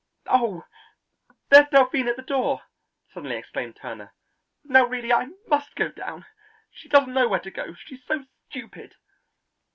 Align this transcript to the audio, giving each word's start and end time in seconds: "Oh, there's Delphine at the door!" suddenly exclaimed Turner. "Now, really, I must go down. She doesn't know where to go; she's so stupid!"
"Oh, 0.25 0.65
there's 1.51 1.69
Delphine 1.69 2.07
at 2.09 2.15
the 2.15 2.23
door!" 2.23 2.63
suddenly 3.13 3.35
exclaimed 3.35 3.75
Turner. 3.79 4.15
"Now, 4.63 4.85
really, 4.87 5.13
I 5.13 5.27
must 5.45 5.75
go 5.75 5.89
down. 5.89 6.25
She 6.71 6.89
doesn't 6.89 7.13
know 7.13 7.27
where 7.27 7.39
to 7.41 7.51
go; 7.51 7.75
she's 7.75 8.03
so 8.03 8.25
stupid!" 8.49 8.95